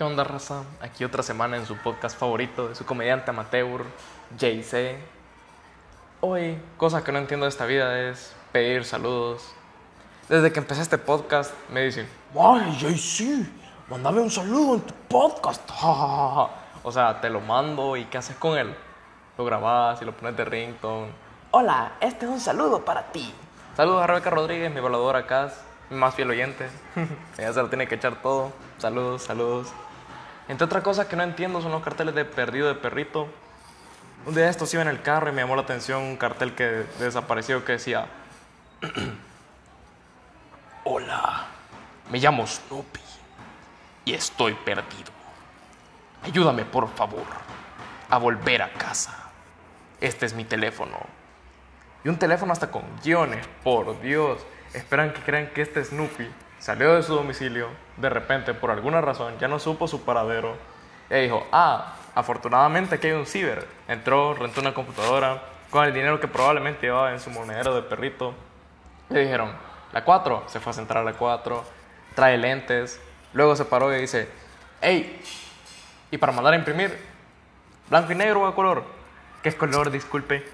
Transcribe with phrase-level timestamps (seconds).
[0.00, 0.62] ¿Qué onda, raza?
[0.80, 3.84] Aquí otra semana en su podcast favorito de su comediante amateur,
[4.34, 4.96] JC.
[6.22, 9.52] Hoy, cosa que no entiendo de esta vida es pedir saludos.
[10.26, 13.46] Desde que empecé este podcast me dicen, ¡Ay, JC!
[13.90, 15.68] Mándame un saludo en tu podcast.
[16.82, 18.74] O sea, te lo mando y ¿qué haces con él?
[19.36, 21.10] Lo grabas y lo pones de ringtone.
[21.50, 23.34] Hola, este es un saludo para ti.
[23.76, 25.52] Saludos a Rebeca Rodríguez, mi evaluadora acá,
[25.90, 26.70] más fiel oyente.
[27.36, 28.50] Ella se lo tiene que echar todo.
[28.78, 29.70] Saludos, saludos.
[30.50, 33.28] Entre otras cosas que no entiendo son los carteles de perdido de perrito.
[34.26, 36.56] Un día de estos iba en el carro y me llamó la atención un cartel
[36.56, 38.08] que desapareció que decía:
[40.84, 41.46] Hola,
[42.10, 43.00] Me llamo Snoopy
[44.06, 45.12] y estoy perdido.
[46.24, 47.26] Ayúdame, por favor,
[48.08, 49.30] a volver a casa.
[50.00, 50.98] Este es mi teléfono.
[52.02, 54.40] Y un teléfono hasta con guiones, por Dios.
[54.74, 56.28] Esperan que crean que este Snoopy
[56.60, 60.56] salió de su domicilio, de repente, por alguna razón, ya no supo su paradero.
[61.10, 63.66] Y dijo, ah, afortunadamente aquí hay un ciber.
[63.88, 68.34] Entró, rentó una computadora con el dinero que probablemente llevaba en su monedero de perrito.
[69.08, 69.50] Le dijeron,
[69.92, 71.64] la 4, se fue a sentar a la 4,
[72.14, 73.00] trae lentes,
[73.32, 74.28] luego se paró y dice,
[74.80, 75.20] hey,
[76.10, 76.96] y para mandar a imprimir,
[77.88, 78.84] blanco y negro o a color.
[79.42, 79.90] ¿Qué color?
[79.90, 80.46] Disculpe.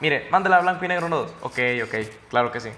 [0.00, 1.34] Mire, mándela a blanco y negro no dos.
[1.42, 1.94] Ok, ok,
[2.28, 2.70] claro que sí.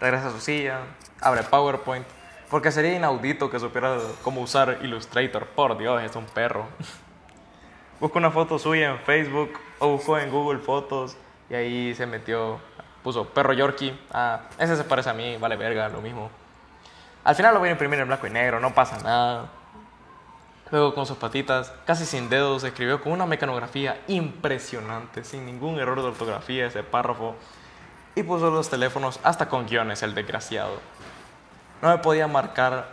[0.00, 0.80] Regresa a su silla,
[1.20, 2.06] abre PowerPoint,
[2.48, 5.46] porque sería inaudito que supiera cómo usar Illustrator.
[5.46, 6.66] Por Dios, es un perro.
[8.00, 11.18] Busca una foto suya en Facebook o buscó en Google Fotos
[11.50, 12.58] y ahí se metió,
[13.02, 13.98] puso perro Yorkie.
[14.10, 16.30] Ah, ese se parece a mí, vale verga, lo mismo.
[17.22, 19.50] Al final lo voy a imprimir en blanco y negro, no pasa nada.
[20.70, 26.00] Luego con sus patitas, casi sin dedos, escribió con una mecanografía impresionante, sin ningún error
[26.00, 27.36] de ortografía ese párrafo.
[28.14, 30.80] Y puso los teléfonos hasta con guiones, el desgraciado.
[31.80, 32.88] No me podía marcar,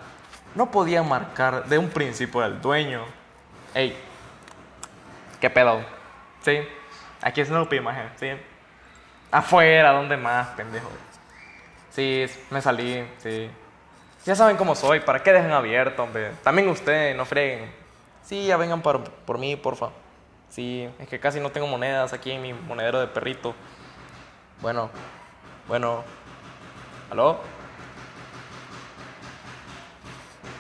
[0.56, 3.04] no podía marcar de un principio al dueño.
[3.74, 3.98] Ey,
[5.42, 5.82] ¿qué pedo?
[6.42, 6.60] Sí,
[7.22, 8.30] aquí es Snoopy, imagen, sí.
[9.32, 10.90] Afuera, ¿dónde más, pendejo?
[11.90, 13.50] Sí, me salí, sí.
[14.26, 16.32] Ya saben cómo soy, ¿para qué dejan abierto, hombre?
[16.44, 17.72] También ustedes, no freguen.
[18.24, 19.90] Sí, ya vengan por, por mí, porfa.
[20.50, 23.56] Sí, es que casi no tengo monedas aquí en mi monedero de perrito.
[24.62, 24.90] Bueno,
[25.68, 26.04] bueno.
[27.10, 27.40] ¿Aló?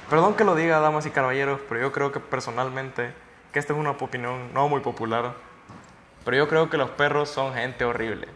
[0.09, 3.13] Perdón que lo diga, damas y caballeros, pero yo creo que personalmente,
[3.51, 5.33] que esta es una opinión no muy popular,
[6.23, 8.27] pero yo creo que los perros son gente horrible.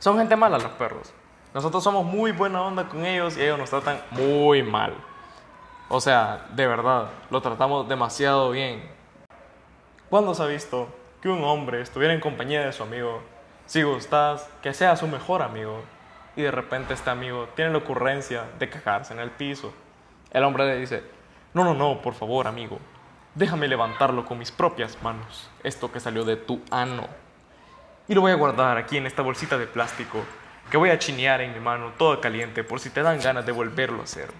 [0.00, 1.14] Son gente mala los perros.
[1.54, 4.94] Nosotros somos muy buena onda con ellos y ellos nos tratan muy mal.
[5.88, 8.90] O sea, de verdad, lo tratamos demasiado bien.
[10.10, 10.88] ¿Cuándo se ha visto
[11.22, 13.22] que un hombre estuviera en compañía de su amigo,
[13.66, 15.82] si gustas, que sea su mejor amigo,
[16.36, 19.72] y de repente este amigo tiene la ocurrencia de cagarse en el piso?
[20.30, 21.02] El hombre le dice,
[21.52, 22.78] no, no, no, por favor, amigo,
[23.34, 27.06] déjame levantarlo con mis propias manos, esto que salió de tu ano.
[28.08, 30.20] Y lo voy a guardar aquí en esta bolsita de plástico
[30.70, 33.52] que voy a chinear en mi mano, todo caliente, por si te dan ganas de
[33.52, 34.30] volverlo a hacer.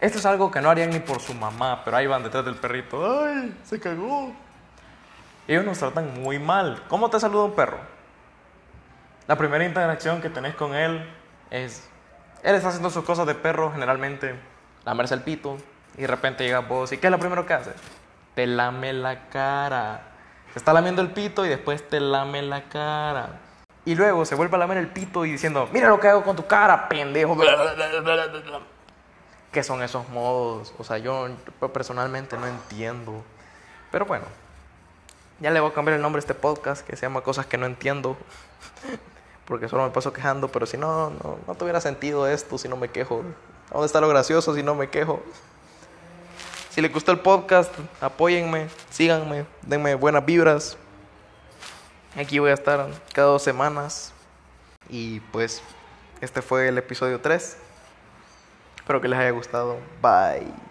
[0.00, 2.54] Esto es algo que no harían ni por su mamá, pero ahí van detrás del
[2.54, 3.24] perrito.
[3.24, 3.54] ¡Ay!
[3.64, 4.32] Se cagó.
[5.50, 6.80] Ellos nos tratan muy mal.
[6.86, 7.78] ¿Cómo te saluda un perro?
[9.26, 11.04] La primera interacción que tenés con él
[11.50, 11.90] es.
[12.44, 14.36] Él está haciendo sus cosas de perro, generalmente,
[14.84, 15.56] lamerse el pito,
[15.98, 17.72] y de repente llega vos, ¿y qué es lo primero que hace?
[18.36, 20.02] Te lame la cara.
[20.52, 23.40] Se está lamiendo el pito y después te lame la cara.
[23.84, 26.36] Y luego se vuelve a lamer el pito y diciendo, mira lo que hago con
[26.36, 27.36] tu cara, pendejo.
[29.50, 30.72] ¿Qué son esos modos?
[30.78, 31.26] O sea, yo
[31.72, 33.24] personalmente no entiendo.
[33.90, 34.26] Pero bueno,
[35.40, 37.56] ya le voy a cambiar el nombre a este podcast que se llama Cosas que
[37.56, 38.16] no entiendo.
[39.46, 42.76] Porque solo me paso quejando, pero si no, no, no tuviera sentido esto si no
[42.76, 43.24] me quejo.
[43.72, 45.22] ¿Dónde está lo gracioso si no me quejo?
[46.70, 50.76] Si les gustó el podcast, apóyenme, síganme, denme buenas vibras.
[52.16, 54.12] Aquí voy a estar cada dos semanas.
[54.88, 55.62] Y pues,
[56.20, 57.56] este fue el episodio 3.
[58.76, 59.78] Espero que les haya gustado.
[60.00, 60.69] Bye.